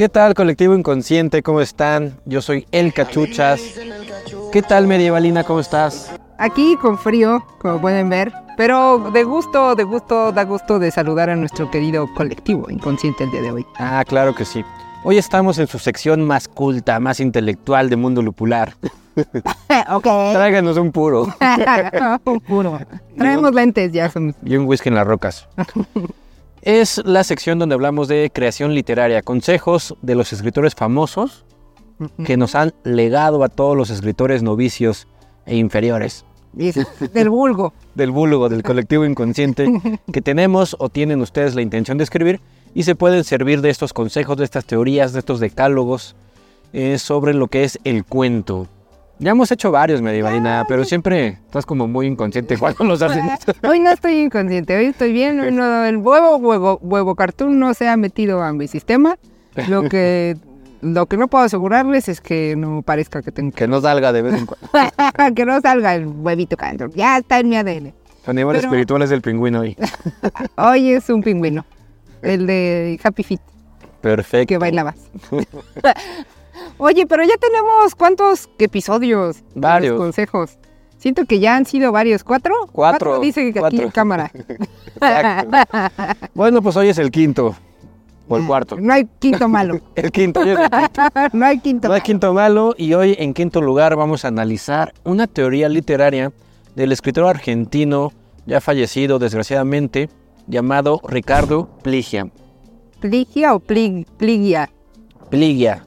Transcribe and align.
¿Qué 0.00 0.08
tal, 0.08 0.32
colectivo 0.32 0.74
inconsciente? 0.74 1.42
¿Cómo 1.42 1.60
están? 1.60 2.16
Yo 2.24 2.40
soy 2.40 2.66
El 2.72 2.94
Cachuchas. 2.94 3.60
¿Qué 4.50 4.62
tal, 4.62 4.86
medievalina? 4.86 5.44
¿Cómo 5.44 5.60
estás? 5.60 6.10
Aquí 6.38 6.78
con 6.80 6.96
frío, 6.96 7.44
como 7.58 7.82
pueden 7.82 8.08
ver, 8.08 8.32
pero 8.56 9.10
de 9.12 9.24
gusto, 9.24 9.74
de 9.74 9.84
gusto, 9.84 10.32
da 10.32 10.44
gusto 10.44 10.78
de 10.78 10.90
saludar 10.90 11.28
a 11.28 11.36
nuestro 11.36 11.70
querido 11.70 12.08
colectivo 12.14 12.70
inconsciente 12.70 13.24
el 13.24 13.30
día 13.30 13.42
de 13.42 13.50
hoy. 13.50 13.66
Ah, 13.78 14.02
claro 14.08 14.34
que 14.34 14.46
sí. 14.46 14.64
Hoy 15.04 15.18
estamos 15.18 15.58
en 15.58 15.66
su 15.66 15.78
sección 15.78 16.24
más 16.24 16.48
culta, 16.48 16.98
más 16.98 17.20
intelectual 17.20 17.90
de 17.90 17.96
Mundo 17.96 18.22
Lupular. 18.22 18.72
ok. 19.90 20.02
Tráiganos 20.32 20.78
un 20.78 20.92
puro 20.92 21.26
un 22.24 22.40
puro. 22.40 22.80
Traemos 23.18 23.52
lentes, 23.52 23.92
ya 23.92 24.08
somos. 24.08 24.34
y 24.42 24.56
un 24.56 24.64
whisky 24.64 24.88
en 24.88 24.94
las 24.94 25.06
rocas. 25.06 25.46
Es 26.62 27.00
la 27.04 27.24
sección 27.24 27.58
donde 27.58 27.74
hablamos 27.74 28.08
de 28.08 28.30
creación 28.32 28.74
literaria, 28.74 29.22
consejos 29.22 29.96
de 30.02 30.14
los 30.14 30.32
escritores 30.32 30.74
famosos 30.74 31.44
que 32.24 32.36
nos 32.36 32.54
han 32.54 32.74
legado 32.84 33.44
a 33.44 33.48
todos 33.48 33.76
los 33.76 33.90
escritores 33.90 34.42
novicios 34.42 35.06
e 35.46 35.56
inferiores 35.56 36.24
Del 36.52 37.30
vulgo. 37.30 37.72
del 37.94 38.10
vulgo, 38.10 38.48
del 38.48 38.62
colectivo 38.62 39.04
inconsciente 39.04 39.68
que 40.12 40.22
tenemos 40.22 40.76
o 40.78 40.88
tienen 40.88 41.20
ustedes 41.20 41.54
la 41.54 41.62
intención 41.62 41.98
de 41.98 42.04
escribir 42.04 42.40
y 42.74 42.84
se 42.84 42.94
pueden 42.94 43.24
servir 43.24 43.60
de 43.60 43.70
estos 43.70 43.92
consejos, 43.92 44.36
de 44.36 44.44
estas 44.44 44.64
teorías, 44.64 45.12
de 45.12 45.20
estos 45.20 45.40
decálogos 45.40 46.14
eh, 46.72 46.98
sobre 46.98 47.34
lo 47.34 47.48
que 47.48 47.64
es 47.64 47.78
el 47.84 48.04
cuento. 48.04 48.68
Ya 49.20 49.32
hemos 49.32 49.50
hecho 49.52 49.70
varios, 49.70 50.00
Medievalina, 50.00 50.64
pero 50.66 50.82
siempre 50.84 51.38
estás 51.44 51.66
como 51.66 51.86
muy 51.86 52.06
inconsciente 52.06 52.56
cuando 52.56 52.84
los 52.84 53.02
hacen. 53.02 53.28
Hoy 53.68 53.78
no 53.78 53.90
estoy 53.90 54.14
inconsciente, 54.18 54.74
hoy 54.78 54.86
estoy 54.86 55.12
bien. 55.12 55.38
hoy 55.40 55.52
no- 55.52 55.84
el 55.84 55.98
huevo, 55.98 56.36
huevo, 56.36 56.78
huevo 56.80 57.14
cartoon 57.14 57.58
no 57.58 57.74
se 57.74 57.86
ha 57.86 57.98
metido 57.98 58.42
a 58.42 58.52
mi 58.54 58.66
sistema. 58.66 59.18
Lo 59.68 59.82
que, 59.90 60.38
lo 60.80 61.04
que 61.04 61.18
no 61.18 61.28
puedo 61.28 61.44
asegurarles 61.44 62.08
es 62.08 62.22
que 62.22 62.56
no 62.56 62.80
parezca 62.80 63.20
que 63.20 63.30
tengo 63.30 63.52
Que 63.52 63.68
no 63.68 63.82
salga 63.82 64.10
de 64.14 64.22
vez 64.22 64.34
en 64.38 64.46
cuando. 64.46 64.68
que 65.34 65.44
no 65.44 65.60
salga 65.60 65.94
el 65.94 66.06
huevito 66.06 66.56
adentro. 66.58 66.88
Ya 66.94 67.18
está 67.18 67.40
en 67.40 67.50
mi 67.50 67.56
ADN. 67.56 67.92
Son 68.24 68.36
niveles 68.36 68.60
Pero- 68.62 68.72
espirituales 68.72 69.10
del 69.10 69.20
pingüino 69.20 69.60
hoy. 69.60 69.76
Hoy 70.56 70.92
es 70.92 71.10
un 71.10 71.22
pingüino. 71.22 71.66
El 72.22 72.46
de 72.46 72.98
Happy 73.02 73.22
Feet, 73.22 73.40
Perfecto. 74.00 74.48
que 74.48 74.56
bailabas. 74.58 74.96
Oye, 76.80 77.06
pero 77.06 77.22
ya 77.22 77.36
tenemos 77.38 77.94
cuántos 77.94 78.48
episodios. 78.58 79.36
de 79.54 79.60
Varios. 79.60 79.92
los 79.92 80.00
consejos. 80.00 80.58
Siento 80.98 81.24
que 81.24 81.38
ya 81.40 81.56
han 81.56 81.64
sido 81.66 81.92
varios. 81.92 82.24
¿Cuatro? 82.24 82.54
Cuatro, 82.72 83.20
dice 83.20 83.48
aquí 83.48 83.58
cuatro. 83.58 83.82
en 83.82 83.90
cámara. 83.90 84.30
Exacto. 84.94 85.56
Bueno, 86.34 86.60
pues 86.62 86.76
hoy 86.76 86.88
es 86.88 86.98
el 86.98 87.10
quinto. 87.10 87.54
O 88.28 88.36
el 88.36 88.46
cuarto. 88.46 88.76
No 88.80 88.92
hay 88.92 89.08
quinto 89.18 89.48
malo. 89.48 89.80
El 89.96 90.12
quinto. 90.12 90.40
el 90.42 90.56
quinto. 90.56 90.68
no 91.32 91.46
hay 91.46 91.58
quinto 91.58 91.88
No 91.88 91.94
hay 91.94 91.98
malo. 92.00 92.04
quinto 92.06 92.32
malo 92.34 92.74
y 92.78 92.94
hoy 92.94 93.16
en 93.18 93.34
quinto 93.34 93.60
lugar 93.60 93.96
vamos 93.96 94.24
a 94.24 94.28
analizar 94.28 94.92
una 95.04 95.26
teoría 95.26 95.68
literaria 95.68 96.32
del 96.76 96.92
escritor 96.92 97.26
argentino 97.26 98.12
ya 98.46 98.60
fallecido 98.60 99.18
desgraciadamente 99.18 100.08
llamado 100.46 101.00
Ricardo 101.08 101.68
Pligia. 101.82 102.28
¿Pligia 103.00 103.54
o 103.54 103.58
plig- 103.60 104.06
pligia? 104.16 104.70
Pligia. 105.28 105.84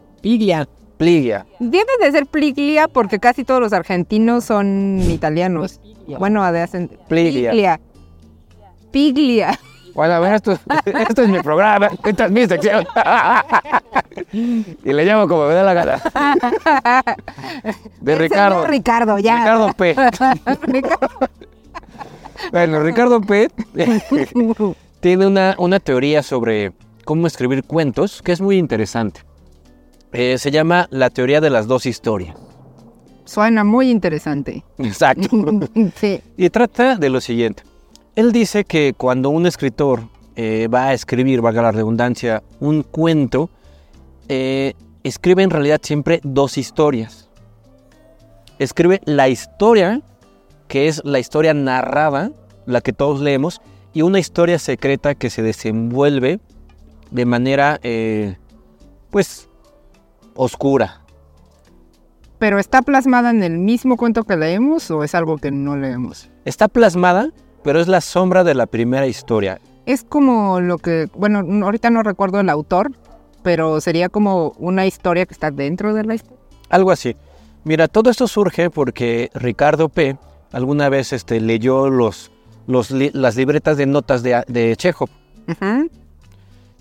Pliglia. 1.03 1.45
Debe 1.59 1.91
de 2.01 2.11
ser 2.13 2.25
pliglia 2.25 2.87
porque 2.87 3.19
casi 3.19 3.43
todos 3.43 3.59
los 3.59 3.73
argentinos 3.73 4.45
son 4.45 5.01
italianos. 5.01 5.81
Bueno, 6.17 6.49
de 6.49 6.61
hacen... 6.61 6.87
Pliglia. 7.09 7.51
Piglia. 7.51 7.79
Piglia. 8.91 9.59
Bueno, 9.95 10.13
a 10.13 10.19
ver, 10.19 10.35
esto, 10.35 10.53
esto 10.85 11.23
es 11.23 11.27
mi 11.29 11.41
programa, 11.41 11.89
esta 12.05 12.25
es 12.25 12.31
mi 12.31 12.47
sección. 12.47 12.85
y 14.31 14.93
le 14.93 15.03
llamo 15.05 15.27
como 15.27 15.45
me 15.47 15.53
da 15.53 15.63
la 15.63 15.73
gana. 15.73 16.01
De 17.99 18.13
El 18.13 18.19
Ricardo. 18.19 18.55
señor 18.55 18.69
Ricardo, 18.69 19.19
ya. 19.19 19.37
Ricardo 19.39 19.73
P. 19.73 19.95
Ricardo. 20.67 21.09
Bueno, 22.51 22.79
Ricardo 22.81 23.19
P. 23.21 23.49
tiene 25.01 25.27
una, 25.27 25.55
una 25.57 25.81
teoría 25.81 26.23
sobre 26.23 26.71
cómo 27.03 27.27
escribir 27.27 27.65
cuentos 27.65 28.21
que 28.21 28.31
es 28.31 28.39
muy 28.39 28.57
interesante. 28.57 29.21
Eh, 30.13 30.37
se 30.37 30.51
llama 30.51 30.87
la 30.91 31.09
teoría 31.09 31.41
de 31.41 31.49
las 31.49 31.67
dos 31.67 31.85
historias. 31.85 32.35
Suena 33.25 33.63
muy 33.63 33.89
interesante. 33.89 34.63
Exacto. 34.77 35.29
sí. 35.95 36.21
y 36.37 36.49
trata 36.49 36.95
de 36.95 37.09
lo 37.09 37.19
siguiente. 37.19 37.63
Él 38.15 38.31
dice 38.31 38.63
que 38.63 38.93
cuando 38.95 39.29
un 39.29 39.47
escritor 39.47 40.01
eh, 40.35 40.67
va 40.71 40.85
a 40.85 40.93
escribir, 40.93 41.41
valga 41.41 41.61
la 41.61 41.71
redundancia, 41.71 42.43
un 42.59 42.83
cuento, 42.83 43.49
eh, 44.29 44.73
escribe 45.03 45.43
en 45.43 45.49
realidad 45.49 45.79
siempre 45.81 46.19
dos 46.23 46.57
historias. 46.57 47.29
Escribe 48.59 49.01
la 49.05 49.29
historia, 49.29 50.01
que 50.67 50.87
es 50.87 51.01
la 51.03 51.19
historia 51.19 51.53
narrada, 51.53 52.31
la 52.65 52.81
que 52.81 52.93
todos 52.93 53.19
leemos, 53.19 53.61
y 53.93 54.01
una 54.01 54.19
historia 54.19 54.59
secreta 54.59 55.15
que 55.15 55.29
se 55.29 55.41
desenvuelve 55.41 56.39
de 57.11 57.25
manera, 57.25 57.79
eh, 57.83 58.37
pues, 59.11 59.49
oscura. 60.35 61.01
¿Pero 62.39 62.59
está 62.59 62.81
plasmada 62.81 63.29
en 63.29 63.41
el 63.43 63.57
mismo 63.57 63.95
cuento 63.97 64.23
que 64.23 64.35
leemos 64.35 64.91
o 64.91 65.03
es 65.03 65.15
algo 65.15 65.37
que 65.37 65.51
no 65.51 65.77
leemos? 65.77 66.29
Está 66.45 66.67
plasmada, 66.67 67.29
pero 67.63 67.79
es 67.79 67.87
la 67.87 68.01
sombra 68.01 68.43
de 68.43 68.53
la 68.53 68.65
primera 68.65 69.07
historia. 69.07 69.61
Es 69.85 70.03
como 70.03 70.59
lo 70.59 70.77
que, 70.77 71.07
bueno, 71.15 71.41
no- 71.43 71.65
ahorita 71.65 71.89
no 71.89 72.03
recuerdo 72.03 72.39
el 72.39 72.49
autor, 72.49 72.91
pero 73.43 73.79
sería 73.81 74.09
como 74.09 74.53
una 74.57 74.85
historia 74.85 75.25
que 75.25 75.33
está 75.33 75.51
dentro 75.51 75.93
de 75.93 76.03
la 76.03 76.15
historia. 76.15 76.37
Algo 76.69 76.91
así. 76.91 77.15
Mira, 77.63 77.87
todo 77.87 78.09
esto 78.09 78.27
surge 78.27 78.69
porque 78.69 79.29
Ricardo 79.33 79.87
P. 79.89 80.17
alguna 80.51 80.89
vez 80.89 81.13
este, 81.13 81.39
leyó 81.39 81.89
los, 81.89 82.31
los 82.67 82.91
las 82.91 83.35
libretas 83.37 83.77
de 83.77 83.85
notas 83.85 84.21
de, 84.21 84.43
de 84.47 84.75
Chekhov. 84.75 85.09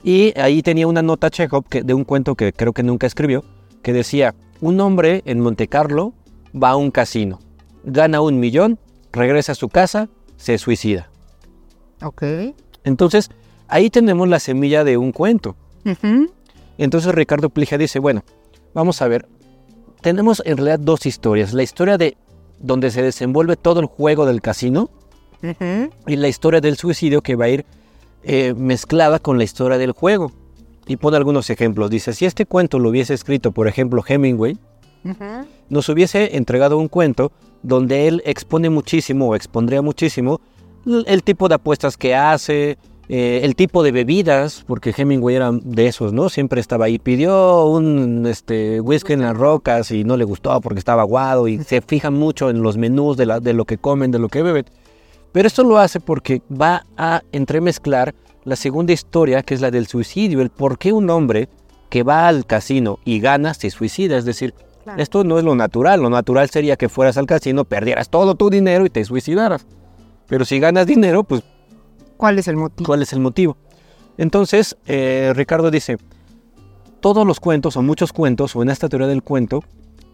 Y 0.02 0.38
ahí 0.38 0.62
tenía 0.62 0.86
una 0.86 1.02
nota 1.02 1.30
Chekhov 1.30 1.64
que, 1.68 1.82
de 1.82 1.94
un 1.94 2.04
cuento 2.04 2.34
que 2.34 2.52
creo 2.52 2.72
que 2.72 2.82
nunca 2.82 3.06
escribió, 3.06 3.44
que 3.82 3.92
decía, 3.92 4.34
un 4.60 4.80
hombre 4.80 5.22
en 5.26 5.40
Monte 5.40 5.68
Carlo 5.68 6.12
va 6.60 6.70
a 6.70 6.76
un 6.76 6.90
casino, 6.90 7.38
gana 7.84 8.20
un 8.20 8.40
millón, 8.40 8.78
regresa 9.12 9.52
a 9.52 9.54
su 9.54 9.68
casa, 9.68 10.08
se 10.36 10.58
suicida. 10.58 11.08
Ok. 12.02 12.22
Entonces, 12.84 13.30
ahí 13.68 13.90
tenemos 13.90 14.28
la 14.28 14.40
semilla 14.40 14.84
de 14.84 14.96
un 14.96 15.12
cuento. 15.12 15.56
Entonces 16.78 17.14
Ricardo 17.14 17.50
Plija 17.50 17.78
dice, 17.78 17.98
bueno, 17.98 18.24
vamos 18.74 19.02
a 19.02 19.08
ver, 19.08 19.26
tenemos 20.00 20.42
en 20.44 20.56
realidad 20.56 20.80
dos 20.80 21.06
historias, 21.06 21.52
la 21.52 21.62
historia 21.62 21.98
de 21.98 22.16
donde 22.58 22.90
se 22.90 23.02
desenvuelve 23.02 23.56
todo 23.56 23.80
el 23.80 23.86
juego 23.86 24.26
del 24.26 24.40
casino 24.40 24.90
y 26.06 26.16
la 26.16 26.28
historia 26.28 26.60
del 26.60 26.76
suicidio 26.76 27.20
que 27.20 27.34
va 27.34 27.46
a 27.46 27.48
ir 27.48 27.66
eh, 28.24 28.54
mezclada 28.56 29.18
con 29.18 29.38
la 29.38 29.44
historia 29.44 29.78
del 29.78 29.92
juego. 29.92 30.32
Y 30.86 30.96
pone 30.96 31.16
algunos 31.16 31.48
ejemplos, 31.50 31.90
dice, 31.90 32.12
si 32.12 32.24
este 32.26 32.44
cuento 32.44 32.78
lo 32.78 32.88
hubiese 32.90 33.14
escrito, 33.14 33.52
por 33.52 33.68
ejemplo, 33.68 34.02
Hemingway, 34.06 34.58
Ujú. 35.04 35.46
nos 35.68 35.88
hubiese 35.88 36.36
entregado 36.36 36.76
un 36.78 36.88
cuento 36.88 37.30
donde 37.62 38.08
él 38.08 38.22
expone 38.26 38.68
muchísimo 38.70 39.28
o 39.28 39.36
expondría 39.36 39.80
muchísimo 39.82 40.40
el 41.06 41.22
tipo 41.22 41.48
de 41.48 41.54
apuestas 41.54 41.96
que 41.96 42.16
hace, 42.16 42.76
eh, 43.08 43.40
el 43.44 43.54
tipo 43.54 43.84
de 43.84 43.92
bebidas, 43.92 44.64
porque 44.66 44.92
Hemingway 44.96 45.36
era 45.36 45.52
de 45.52 45.86
esos, 45.86 46.12
¿no? 46.12 46.28
Siempre 46.28 46.60
estaba 46.60 46.86
ahí. 46.86 46.98
Pidió 46.98 47.66
un 47.66 48.26
este, 48.26 48.80
whisky 48.80 49.12
en 49.12 49.20
las 49.22 49.36
rocas 49.36 49.92
y 49.92 50.02
no 50.02 50.16
le 50.16 50.24
gustó 50.24 50.60
porque 50.60 50.80
estaba 50.80 51.02
aguado 51.02 51.46
y 51.46 51.62
se 51.62 51.80
fija 51.80 52.10
mucho 52.10 52.50
en 52.50 52.62
los 52.62 52.76
menús 52.76 53.16
de, 53.16 53.26
la- 53.26 53.38
de 53.40 53.52
lo 53.54 53.64
que 53.64 53.78
comen, 53.78 54.10
de 54.10 54.18
lo 54.18 54.28
que 54.28 54.42
beben. 54.42 54.64
Pero 55.32 55.46
esto 55.46 55.64
lo 55.64 55.78
hace 55.78 55.98
porque 56.00 56.42
va 56.50 56.84
a 56.96 57.22
entremezclar 57.32 58.14
la 58.44 58.56
segunda 58.56 58.92
historia, 58.92 59.42
que 59.42 59.54
es 59.54 59.60
la 59.60 59.70
del 59.70 59.86
suicidio, 59.86 60.42
el 60.42 60.50
por 60.50 60.78
qué 60.78 60.92
un 60.92 61.08
hombre 61.10 61.48
que 61.88 62.02
va 62.02 62.28
al 62.28 62.46
casino 62.46 62.98
y 63.04 63.20
gana 63.20 63.54
se 63.54 63.70
suicida. 63.70 64.16
Es 64.18 64.24
decir, 64.24 64.54
Claro. 64.84 65.00
esto 65.00 65.22
no 65.22 65.38
es 65.38 65.44
lo 65.44 65.54
natural. 65.54 66.00
Lo 66.02 66.10
natural 66.10 66.50
sería 66.50 66.76
que 66.76 66.88
fueras 66.88 67.16
al 67.16 67.26
casino, 67.26 67.64
perdieras 67.64 68.08
todo 68.08 68.34
tu 68.34 68.50
dinero 68.50 68.84
y 68.84 68.90
te 68.90 69.04
suicidaras. 69.04 69.64
Pero 70.26 70.44
si 70.44 70.58
ganas 70.58 70.86
dinero, 70.86 71.22
pues 71.22 71.42
¿Cuál 72.16 72.38
es 72.38 72.48
el 72.48 72.56
motivo? 72.56 72.86
¿cuál 72.86 73.02
es 73.02 73.12
el 73.12 73.20
motivo? 73.20 73.56
Entonces, 74.18 74.76
eh, 74.86 75.32
Ricardo 75.34 75.70
dice, 75.70 75.98
todos 77.00 77.26
los 77.26 77.40
cuentos 77.40 77.76
o 77.76 77.82
muchos 77.82 78.12
cuentos, 78.12 78.54
o 78.56 78.62
en 78.62 78.70
esta 78.70 78.88
teoría 78.88 79.08
del 79.08 79.22
cuento, 79.22 79.62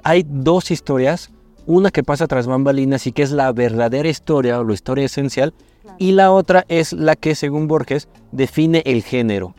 hay 0.02 0.24
dos 0.26 0.70
historias, 0.70 1.30
una 1.68 1.90
que 1.90 2.02
pasa 2.02 2.26
tras 2.26 2.46
bambalinas 2.46 3.06
y 3.06 3.12
que 3.12 3.22
es 3.22 3.30
la 3.30 3.52
verdadera 3.52 4.08
historia 4.08 4.58
o 4.58 4.64
la 4.64 4.72
historia 4.72 5.04
esencial, 5.04 5.52
y 5.98 6.12
la 6.12 6.32
otra 6.32 6.64
es 6.68 6.94
la 6.94 7.14
que, 7.14 7.34
según 7.34 7.68
Borges, 7.68 8.08
define 8.32 8.82
el 8.86 9.02
género. 9.02 9.54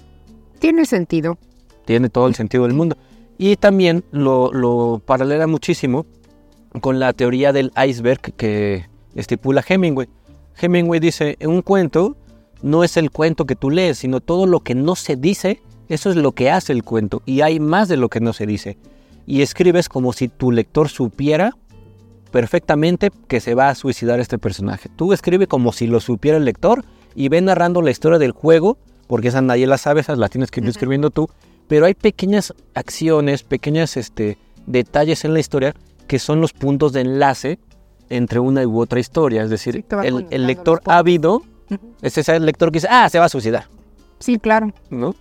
Tiene 0.57 0.85
sentido. 0.85 1.37
Tiene 1.85 2.09
todo 2.09 2.27
el 2.27 2.33
sentido 2.33 2.63
del 2.63 2.73
mundo. 2.73 2.97
Y 3.37 3.57
también 3.57 4.03
lo, 4.11 4.51
lo 4.51 5.01
paralela 5.05 5.45
muchísimo 5.45 6.07
con 6.81 6.99
la 6.99 7.13
teoría 7.13 7.53
del 7.53 7.71
iceberg 7.87 8.21
que 8.35 8.87
estipula 9.13 9.63
Hemingway. 9.67 10.09
Hemingway 10.59 10.99
dice, 10.99 11.37
en 11.39 11.51
un 11.51 11.61
cuento 11.61 12.17
no 12.63 12.83
es 12.83 12.97
el 12.97 13.11
cuento 13.11 13.45
que 13.45 13.55
tú 13.55 13.69
lees, 13.69 13.99
sino 13.99 14.19
todo 14.19 14.47
lo 14.47 14.61
que 14.61 14.73
no 14.73 14.95
se 14.95 15.15
dice, 15.15 15.61
eso 15.89 16.09
es 16.09 16.15
lo 16.15 16.31
que 16.31 16.49
hace 16.49 16.73
el 16.73 16.83
cuento. 16.83 17.21
Y 17.27 17.41
hay 17.41 17.59
más 17.59 17.87
de 17.87 17.97
lo 17.97 18.09
que 18.09 18.19
no 18.19 18.33
se 18.33 18.47
dice. 18.47 18.77
Y 19.27 19.43
escribes 19.43 19.89
como 19.89 20.11
si 20.11 20.27
tu 20.27 20.51
lector 20.51 20.89
supiera 20.89 21.55
perfectamente 22.31 23.11
que 23.27 23.39
se 23.39 23.55
va 23.55 23.69
a 23.69 23.75
suicidar 23.75 24.19
este 24.19 24.37
personaje. 24.37 24.89
Tú 24.95 25.13
escribe 25.13 25.47
como 25.47 25.71
si 25.71 25.87
lo 25.87 25.99
supiera 25.99 26.37
el 26.37 26.45
lector 26.45 26.83
y 27.15 27.29
ve 27.29 27.41
narrando 27.41 27.81
la 27.81 27.91
historia 27.91 28.19
del 28.19 28.31
juego, 28.31 28.77
porque 29.07 29.29
esa 29.29 29.41
nadie 29.41 29.67
la 29.67 29.77
sabe, 29.77 30.01
esas 30.01 30.17
las 30.17 30.29
tienes 30.29 30.51
que 30.51 30.61
ir 30.61 30.67
escribiendo 30.67 31.09
tú. 31.09 31.29
Pero 31.67 31.85
hay 31.85 31.93
pequeñas 31.93 32.53
acciones, 32.73 33.43
pequeños 33.43 33.97
este, 33.97 34.37
detalles 34.65 35.25
en 35.25 35.33
la 35.33 35.39
historia 35.39 35.75
que 36.07 36.19
son 36.19 36.41
los 36.41 36.53
puntos 36.53 36.93
de 36.93 37.01
enlace 37.01 37.59
entre 38.09 38.39
una 38.39 38.65
u 38.65 38.79
otra 38.79 38.99
historia. 38.99 39.43
Es 39.43 39.49
decir, 39.49 39.85
el, 40.03 40.47
lector 40.47 40.81
ávido 40.85 41.43
es 42.01 42.17
ese 42.17 42.39
lector 42.39 42.71
que 42.71 42.77
dice, 42.77 42.87
ah, 42.89 43.07
se 43.09 43.19
va 43.19 43.25
a 43.25 43.29
suicidar. 43.29 43.67
Sí, 44.19 44.39
claro. 44.39 44.73
¿No? 44.89 45.15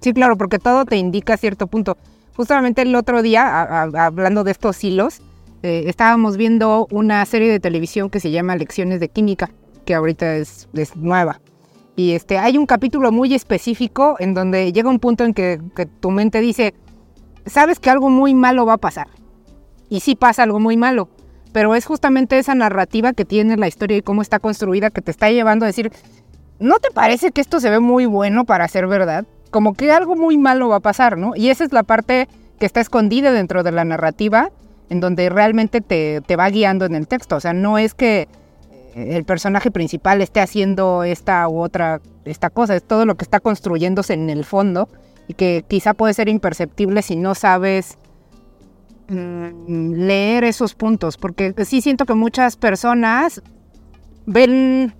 Sí, 0.00 0.12
claro, 0.12 0.36
porque 0.36 0.58
todo 0.58 0.84
te 0.84 0.96
indica 0.96 1.36
cierto 1.36 1.68
punto. 1.68 1.96
Justamente 2.34 2.82
el 2.82 2.94
otro 2.96 3.22
día, 3.22 3.82
hablando 3.82 4.42
de 4.42 4.50
estos 4.50 4.82
hilos, 4.82 5.22
eh, 5.62 5.84
estábamos 5.86 6.36
viendo 6.36 6.86
una 6.90 7.24
serie 7.24 7.50
de 7.50 7.60
televisión 7.60 8.10
que 8.10 8.20
se 8.20 8.30
llama 8.30 8.56
Lecciones 8.56 9.00
de 9.00 9.08
Química, 9.08 9.50
que 9.84 9.94
ahorita 9.94 10.36
es, 10.36 10.68
nueva. 10.96 11.40
Y 11.96 12.12
este, 12.12 12.38
hay 12.38 12.56
un 12.58 12.66
capítulo 12.66 13.12
muy 13.12 13.34
específico 13.34 14.16
en 14.18 14.34
donde 14.34 14.72
llega 14.72 14.88
un 14.88 14.98
punto 14.98 15.24
en 15.24 15.34
que, 15.34 15.60
que 15.76 15.86
tu 15.86 16.10
mente 16.10 16.40
dice, 16.40 16.74
sabes 17.46 17.78
que 17.78 17.90
algo 17.90 18.08
muy 18.08 18.34
malo 18.34 18.64
va 18.66 18.74
a 18.74 18.78
pasar. 18.78 19.08
Y 19.88 20.00
sí 20.00 20.14
pasa 20.14 20.42
algo 20.42 20.58
muy 20.58 20.76
malo 20.76 21.08
pero 21.52 21.74
es 21.74 21.84
justamente 21.84 22.38
esa 22.38 22.54
narrativa 22.54 23.12
que 23.12 23.24
tiene 23.24 23.56
la 23.56 23.68
historia 23.68 23.98
y 23.98 24.02
cómo 24.02 24.22
está 24.22 24.38
construida 24.38 24.90
que 24.90 25.02
te 25.02 25.10
está 25.10 25.30
llevando 25.30 25.64
a 25.64 25.68
decir, 25.68 25.92
¿no 26.58 26.78
te 26.78 26.90
parece 26.90 27.30
que 27.30 27.40
esto 27.40 27.60
se 27.60 27.70
ve 27.70 27.78
muy 27.78 28.06
bueno 28.06 28.44
para 28.44 28.66
ser 28.68 28.86
verdad? 28.86 29.26
Como 29.50 29.74
que 29.74 29.92
algo 29.92 30.16
muy 30.16 30.38
malo 30.38 30.70
va 30.70 30.76
a 30.76 30.80
pasar, 30.80 31.18
¿no? 31.18 31.36
Y 31.36 31.50
esa 31.50 31.64
es 31.64 31.72
la 31.72 31.82
parte 31.82 32.26
que 32.58 32.66
está 32.66 32.80
escondida 32.80 33.32
dentro 33.32 33.62
de 33.62 33.72
la 33.72 33.84
narrativa, 33.84 34.50
en 34.92 35.00
donde 35.00 35.28
realmente 35.28 35.80
te, 35.80 36.36
va 36.36 36.48
guiando 36.50 36.84
en 36.84 36.94
el 36.94 37.08
texto. 37.08 37.36
O 37.36 37.40
sea, 37.40 37.52
no 37.52 37.78
es 37.78 37.94
que 37.94 38.28
eh, 38.94 39.16
el 39.16 39.24
personaje 39.24 39.70
principal 39.70 40.22
esté 40.22 40.40
haciendo 40.40 41.02
esta 41.02 41.48
u 41.48 41.60
otra, 41.60 42.00
esta 42.24 42.50
cosa, 42.50 42.76
es 42.76 42.84
todo 42.84 43.06
lo 43.06 43.16
que 43.16 43.24
está 43.24 43.40
construyéndose 43.40 44.14
en 44.14 44.30
el 44.30 44.44
fondo 44.44 44.88
y 45.28 45.34
que 45.34 45.64
quizá 45.66 45.94
puede 45.94 46.14
ser 46.14 46.28
imperceptible 46.28 47.02
si 47.02 47.16
no 47.16 47.34
sabes 47.34 47.98
Mm, 49.12 49.92
leer 50.06 50.44
esos 50.44 50.74
puntos, 50.74 51.18
porque 51.18 51.54
sí 51.66 51.82
siento 51.82 52.06
que 52.06 52.14
muchas 52.14 52.56
personas 52.56 53.42
ven 54.24 54.94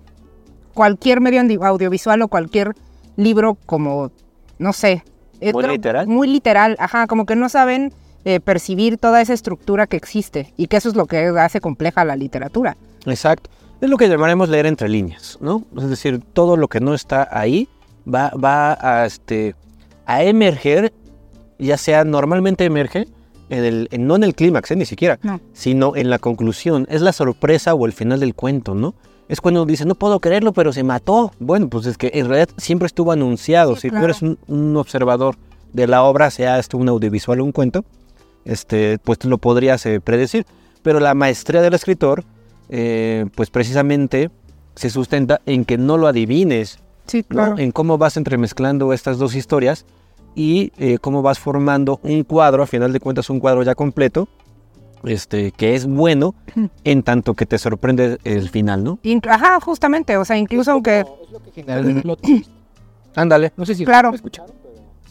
cualquier 0.75 1.21
medio 1.21 1.41
audiovisual 1.65 2.21
o 2.21 2.29
cualquier 2.29 2.75
libro 3.17 3.57
como, 3.65 4.11
no 4.59 4.73
sé, 4.73 5.03
muy 5.41 5.67
literal. 5.67 6.07
Muy 6.09 6.29
literal, 6.29 6.77
ajá, 6.79 7.07
como 7.07 7.25
que 7.25 7.37
no 7.37 7.49
saben 7.49 7.93
eh, 8.25 8.41
percibir 8.41 8.99
toda 8.99 9.21
esa 9.21 9.33
estructura 9.33 9.87
que 9.87 9.97
existe 9.97 10.53
y 10.57 10.67
que 10.67 10.77
eso 10.77 10.89
es 10.89 10.97
lo 10.97 11.07
que 11.07 11.27
hace 11.27 11.61
compleja 11.61 12.05
la 12.05 12.17
literatura. 12.17 12.77
Exacto. 13.07 13.51
Es 13.81 13.91
lo 13.91 13.97
que 13.97 14.09
llamaremos 14.09 14.49
leer 14.49 14.67
entre 14.67 14.89
líneas, 14.89 15.39
¿no? 15.41 15.65
Es 15.77 15.89
decir, 15.89 16.21
todo 16.33 16.57
lo 16.57 16.69
que 16.69 16.81
no 16.81 16.95
está 16.95 17.29
ahí 17.33 17.69
va, 18.07 18.31
va 18.31 18.79
a, 18.81 19.07
este, 19.07 19.57
a 20.07 20.23
emerger, 20.23 20.93
ya 21.59 21.77
sea 21.77 22.05
normalmente 22.05 22.65
emerge, 22.65 23.07
no 23.99 24.17
en 24.17 24.25
el 24.25 24.35
clímax, 24.35 24.71
¿eh? 24.71 24.77
ni 24.77 24.87
siquiera, 24.87 25.19
sino 25.53 25.97
en 25.97 26.11
la 26.11 26.19
conclusión. 26.19 26.87
Es 26.89 27.03
la 27.03 27.13
sorpresa 27.13 27.75
o 27.75 27.87
el 27.87 27.93
final 27.93 28.21
del 28.21 28.35
cuento, 28.35 28.75
¿no? 28.75 28.95
Es 29.29 29.41
cuando 29.41 29.65
dice, 29.65 29.85
no 29.85 29.95
puedo 29.95 30.21
creerlo, 30.21 30.53
pero 30.53 30.73
se 30.73 30.83
mató. 30.83 31.33
Bueno, 31.39 31.69
pues 31.69 31.87
es 31.87 31.97
que 31.97 32.11
en 32.15 32.29
realidad 32.29 32.49
siempre 32.57 32.87
estuvo 32.87 33.13
anunciado. 33.13 33.77
si 33.77 33.91
tú 33.91 33.97
eres 33.97 34.23
un, 34.23 34.77
observador 34.77 35.37
de 35.73 35.87
la 35.87 36.03
obra, 36.03 36.31
sea 36.31 36.59
esto 36.59 36.77
un 36.77 36.89
audiovisual 36.89 37.41
o 37.41 37.45
un 37.45 37.53
cuento, 37.53 37.85
este, 38.45 38.99
pues 38.99 39.19
tú 39.19 39.29
lo 39.29 39.39
podrías 39.39 39.85
eh, 39.87 40.01
predecir. 40.01 40.47
Pero 40.83 41.01
la 41.01 41.15
maestría 41.15 41.63
del 41.63 41.75
escritor, 41.75 42.25
eh, 42.69 43.27
pues 43.35 43.51
precisamente 43.51 44.31
se 44.75 44.91
sustenta 44.91 45.41
en 45.47 45.65
que 45.65 45.79
no 45.79 45.99
lo 45.99 46.07
adivines. 46.07 46.79
Sí, 47.07 47.23
claro. 47.23 47.59
En 47.59 47.73
cómo 47.73 47.99
vas 47.99 48.17
entremezclando 48.17 48.93
estas 48.93 49.19
dos 49.19 49.35
historias 49.35 49.85
y 50.35 50.73
eh, 50.79 50.99
cómo 51.01 51.23
vas 51.23 51.39
formando 51.39 52.01
un 52.03 52.25
cuadro, 52.25 52.63
a 52.63 52.67
final 52.67 52.93
de 52.93 53.01
cuentas 53.01 53.29
un 53.31 53.41
cuadro 53.41 53.63
ya 53.63 53.75
completo, 53.75 54.29
este, 55.05 55.53
que 55.53 55.75
es 55.75 55.87
bueno 55.87 56.35
en 56.85 57.03
tanto 57.03 57.35
que 57.35 57.45
te 57.45 57.59
sorprende 57.59 58.19
el 58.25 58.49
final, 58.49 58.85
¿no? 58.85 58.99
Ajá, 59.29 59.61
justamente, 59.61 60.17
o 60.17 60.25
sea, 60.25 60.39
incluso 60.39 60.73
aunque... 60.73 61.01
Es 61.01 61.31
lo 61.31 61.43
que 61.43 61.51
genera 61.51 61.81
el 61.81 62.03
plot 62.03 62.21
Ándale. 63.15 63.53
No 63.57 63.67
sé 63.67 63.75
si 63.75 63.85
claro. 63.85 64.15
escucharon, 64.15 64.55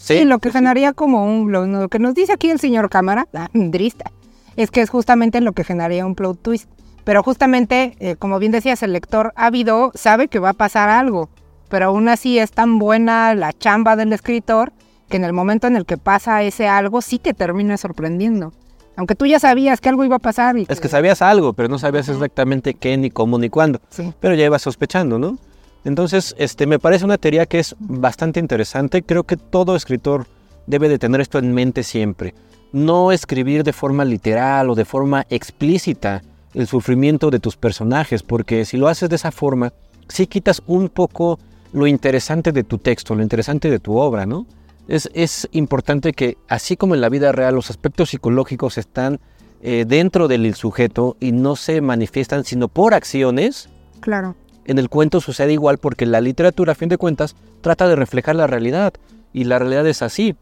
Sí, 0.01 0.25
lo 0.25 0.39
que 0.39 0.51
generaría 0.51 0.93
como 0.93 1.25
un... 1.25 1.51
Lo, 1.51 1.87
que 1.87 1.99
nos 1.99 2.15
dice 2.15 2.33
aquí 2.33 2.49
el 2.49 2.59
señor 2.59 2.89
cámara, 2.89 3.27
ah, 3.33 3.49
drista, 3.53 4.11
es 4.55 4.71
que 4.71 4.81
es 4.81 4.89
justamente 4.89 5.41
lo 5.41 5.53
que 5.53 5.63
generaría 5.63 6.05
un 6.05 6.15
plot 6.15 6.41
twist. 6.41 6.69
Pero 7.03 7.23
justamente, 7.23 7.95
eh, 7.99 8.15
como 8.15 8.39
bien 8.39 8.51
decías, 8.51 8.83
el 8.83 8.93
lector 8.93 9.33
ávido 9.35 9.91
sabe 9.95 10.27
que 10.27 10.39
va 10.39 10.49
a 10.49 10.53
pasar 10.53 10.89
algo, 10.89 11.29
pero 11.69 11.87
aún 11.87 12.09
así 12.09 12.37
es 12.37 12.51
tan 12.51 12.79
buena 12.79 13.33
la 13.33 13.53
chamba 13.53 13.95
del 13.95 14.13
escritor 14.13 14.71
que 15.09 15.17
en 15.17 15.23
el 15.23 15.33
momento 15.33 15.67
en 15.67 15.75
el 15.75 15.85
que 15.85 15.97
pasa 15.97 16.43
ese 16.43 16.67
algo 16.67 17.01
sí 17.01 17.19
te 17.19 17.33
termina 17.33 17.77
sorprendiendo. 17.77 18.53
Aunque 18.95 19.15
tú 19.15 19.25
ya 19.25 19.39
sabías 19.39 19.81
que 19.81 19.89
algo 19.89 20.03
iba 20.03 20.17
a 20.17 20.19
pasar. 20.19 20.57
Y 20.57 20.65
es 20.67 20.79
que 20.79 20.87
sabías 20.87 21.21
algo, 21.21 21.53
pero 21.53 21.69
no 21.69 21.79
sabías 21.79 22.09
exactamente 22.09 22.73
qué, 22.73 22.97
ni 22.97 23.09
cómo, 23.09 23.37
ni 23.39 23.49
cuándo. 23.49 23.79
Pero 24.19 24.35
ya 24.35 24.45
ibas 24.45 24.61
sospechando, 24.61 25.17
¿no? 25.17 25.37
Entonces, 25.83 26.35
este, 26.37 26.67
me 26.67 26.79
parece 26.79 27.05
una 27.05 27.17
teoría 27.17 27.45
que 27.45 27.59
es 27.59 27.75
bastante 27.79 28.39
interesante. 28.39 29.03
Creo 29.03 29.23
que 29.23 29.37
todo 29.37 29.75
escritor 29.75 30.27
debe 30.67 30.89
de 30.89 30.99
tener 30.99 31.21
esto 31.21 31.39
en 31.39 31.53
mente 31.53 31.83
siempre. 31.83 32.35
No 32.71 33.11
escribir 33.11 33.63
de 33.63 33.73
forma 33.73 34.05
literal 34.05 34.69
o 34.69 34.75
de 34.75 34.85
forma 34.85 35.25
explícita 35.29 36.21
el 36.53 36.67
sufrimiento 36.67 37.29
de 37.29 37.39
tus 37.39 37.57
personajes, 37.57 38.23
porque 38.23 38.65
si 38.65 38.77
lo 38.77 38.87
haces 38.87 39.09
de 39.09 39.15
esa 39.15 39.31
forma, 39.31 39.73
sí 40.07 40.27
quitas 40.27 40.61
un 40.67 40.89
poco 40.89 41.39
lo 41.73 41.87
interesante 41.87 42.51
de 42.51 42.63
tu 42.63 42.77
texto, 42.77 43.15
lo 43.15 43.23
interesante 43.23 43.69
de 43.69 43.79
tu 43.79 43.97
obra, 43.97 44.25
¿no? 44.25 44.45
es, 44.87 45.47
importante 45.51 46.13
que, 46.13 46.37
así 46.47 46.75
como 46.75 46.95
en 46.95 47.01
la 47.01 47.09
vida 47.09 47.31
real, 47.31 47.55
los 47.55 47.69
aspectos 47.69 48.09
psicológicos 48.09 48.77
están 48.77 49.19
eh, 49.61 49.85
dentro 49.87 50.27
del 50.27 50.53
sujeto 50.55 51.15
y 51.19 51.31
no 51.31 51.55
se 51.55 51.81
manifiestan 51.81 52.43
sino 52.43 52.67
por 52.67 52.93
acciones. 52.93 53.69
Claro. 53.99 54.35
En 54.65 54.77
el 54.77 54.89
cuento 54.89 55.21
sucede 55.21 55.53
igual 55.53 55.77
porque 55.77 56.05
la 56.05 56.21
literatura, 56.21 56.73
a 56.73 56.75
fin 56.75 56.89
de 56.89 56.97
cuentas, 56.97 57.35
trata 57.61 57.87
de 57.87 57.95
reflejar 57.95 58.35
la 58.35 58.47
realidad. 58.47 58.93
Y 59.33 59.45
la 59.45 59.59
realidad 59.59 59.87
es 59.87 60.01
así, 60.01 60.35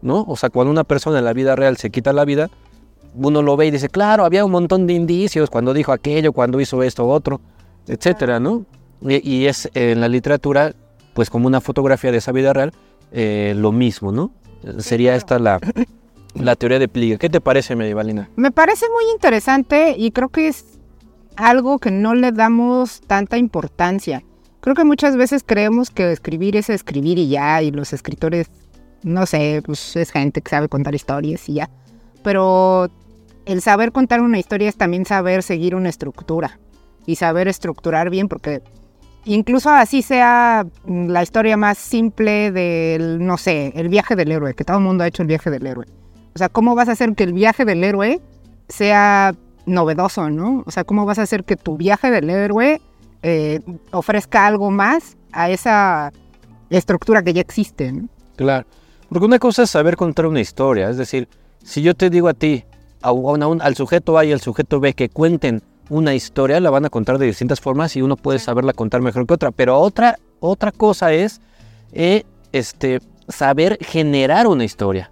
¿no? 0.00 0.24
O 0.28 0.36
sea, 0.36 0.48
cuando 0.48 0.70
una 0.70 0.84
persona 0.84 1.18
en 1.18 1.24
la 1.24 1.32
vida 1.32 1.56
real 1.56 1.76
se 1.76 1.90
quita 1.90 2.12
la 2.12 2.24
vida, 2.24 2.50
uno 3.14 3.42
lo 3.42 3.56
ve 3.56 3.66
y 3.66 3.70
dice, 3.70 3.88
claro, 3.88 4.24
había 4.24 4.44
un 4.44 4.52
montón 4.52 4.86
de 4.86 4.92
indicios 4.92 5.50
cuando 5.50 5.74
dijo 5.74 5.92
aquello, 5.92 6.32
cuando 6.32 6.60
hizo 6.60 6.82
esto, 6.82 7.06
otro, 7.08 7.40
etcétera, 7.88 8.38
¿no? 8.38 8.64
Y, 9.02 9.28
y 9.28 9.46
es 9.46 9.68
en 9.74 10.00
la 10.00 10.08
literatura, 10.08 10.72
pues 11.14 11.30
como 11.30 11.48
una 11.48 11.60
fotografía 11.60 12.12
de 12.12 12.18
esa 12.18 12.30
vida 12.30 12.52
real, 12.52 12.72
eh, 13.10 13.54
lo 13.56 13.72
mismo, 13.72 14.12
¿no? 14.12 14.30
Sería 14.78 15.16
esta 15.16 15.38
la, 15.38 15.58
la 16.34 16.54
teoría 16.54 16.78
de 16.78 16.88
pliegue. 16.88 17.18
¿Qué 17.18 17.28
te 17.28 17.40
parece, 17.40 17.74
Medievalina? 17.74 18.28
Me 18.36 18.50
parece 18.52 18.86
muy 18.88 19.10
interesante 19.12 19.94
y 19.98 20.12
creo 20.12 20.28
que 20.28 20.48
es 20.48 20.77
algo 21.38 21.78
que 21.78 21.90
no 21.90 22.14
le 22.14 22.32
damos 22.32 23.00
tanta 23.02 23.38
importancia. 23.38 24.22
Creo 24.60 24.74
que 24.74 24.84
muchas 24.84 25.16
veces 25.16 25.44
creemos 25.46 25.90
que 25.90 26.10
escribir 26.10 26.56
es 26.56 26.68
escribir 26.68 27.16
y 27.16 27.28
ya, 27.28 27.62
y 27.62 27.70
los 27.70 27.92
escritores, 27.92 28.50
no 29.04 29.24
sé, 29.24 29.62
pues 29.64 29.94
es 29.96 30.10
gente 30.10 30.42
que 30.42 30.50
sabe 30.50 30.68
contar 30.68 30.96
historias 30.96 31.48
y 31.48 31.54
ya. 31.54 31.70
Pero 32.24 32.90
el 33.46 33.62
saber 33.62 33.92
contar 33.92 34.20
una 34.20 34.38
historia 34.38 34.68
es 34.68 34.76
también 34.76 35.04
saber 35.04 35.44
seguir 35.44 35.76
una 35.76 35.88
estructura 35.88 36.58
y 37.06 37.14
saber 37.14 37.46
estructurar 37.46 38.10
bien, 38.10 38.26
porque 38.26 38.60
incluso 39.24 39.70
así 39.70 40.02
sea 40.02 40.66
mm, 40.86 41.06
la 41.06 41.22
historia 41.22 41.56
más 41.56 41.78
simple 41.78 42.50
del, 42.50 43.24
no 43.24 43.38
sé, 43.38 43.72
el 43.76 43.88
viaje 43.88 44.16
del 44.16 44.32
héroe, 44.32 44.54
que 44.54 44.64
todo 44.64 44.78
el 44.78 44.82
mundo 44.82 45.04
ha 45.04 45.06
hecho 45.06 45.22
el 45.22 45.28
viaje 45.28 45.50
del 45.50 45.66
héroe. 45.68 45.86
O 46.34 46.38
sea, 46.38 46.48
¿cómo 46.48 46.74
vas 46.74 46.88
a 46.88 46.92
hacer 46.92 47.14
que 47.14 47.22
el 47.22 47.32
viaje 47.32 47.64
del 47.64 47.84
héroe 47.84 48.20
sea 48.68 49.36
novedoso, 49.68 50.30
no? 50.30 50.64
O 50.66 50.70
sea, 50.70 50.84
¿cómo 50.84 51.04
vas 51.06 51.18
a 51.18 51.22
hacer 51.22 51.44
que 51.44 51.56
tu 51.56 51.76
viaje 51.76 52.10
del 52.10 52.28
héroe 52.30 52.80
eh, 53.22 53.60
ofrezca 53.92 54.46
algo 54.46 54.70
más 54.70 55.16
a 55.32 55.50
esa 55.50 56.12
estructura 56.70 57.22
que 57.22 57.32
ya 57.32 57.40
existe, 57.40 57.92
¿no? 57.92 58.08
Claro. 58.36 58.66
Porque 59.08 59.24
una 59.26 59.38
cosa 59.38 59.62
es 59.62 59.70
saber 59.70 59.96
contar 59.96 60.26
una 60.26 60.40
historia, 60.40 60.88
es 60.90 60.96
decir, 60.96 61.28
si 61.62 61.82
yo 61.82 61.94
te 61.94 62.10
digo 62.10 62.28
a 62.28 62.34
ti, 62.34 62.64
a 63.02 63.10
un- 63.12 63.42
a 63.42 63.46
un- 63.48 63.62
al 63.62 63.74
sujeto 63.74 64.18
A 64.18 64.24
y 64.24 64.32
al 64.32 64.40
sujeto 64.40 64.80
B 64.80 64.92
que 64.94 65.08
cuenten 65.08 65.62
una 65.88 66.14
historia, 66.14 66.60
la 66.60 66.70
van 66.70 66.84
a 66.84 66.90
contar 66.90 67.18
de 67.18 67.26
distintas 67.26 67.60
formas 67.60 67.96
y 67.96 68.02
uno 68.02 68.16
puede 68.16 68.38
saberla 68.38 68.72
contar 68.72 69.00
mejor 69.00 69.26
que 69.26 69.34
otra. 69.34 69.50
Pero 69.50 69.78
otra, 69.78 70.18
otra 70.40 70.70
cosa 70.72 71.12
es 71.12 71.40
eh, 71.92 72.24
este, 72.52 73.00
saber 73.28 73.78
generar 73.80 74.46
una 74.46 74.64
historia, 74.64 75.10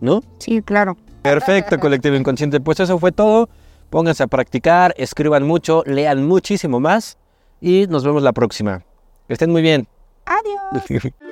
¿no? 0.00 0.22
Sí, 0.38 0.62
claro. 0.62 0.96
Perfecto, 1.22 1.78
colectivo 1.78 2.16
inconsciente. 2.16 2.60
Pues 2.60 2.80
eso 2.80 2.98
fue 2.98 3.12
todo. 3.12 3.48
Pónganse 3.90 4.22
a 4.22 4.26
practicar, 4.26 4.94
escriban 4.96 5.44
mucho, 5.44 5.82
lean 5.86 6.26
muchísimo 6.26 6.80
más 6.80 7.18
y 7.60 7.86
nos 7.88 8.04
vemos 8.04 8.22
la 8.22 8.32
próxima. 8.32 8.84
Que 9.26 9.34
estén 9.34 9.50
muy 9.50 9.62
bien. 9.62 9.86
Adiós. 10.26 11.12